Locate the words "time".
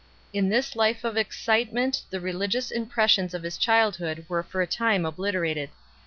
4.65-5.05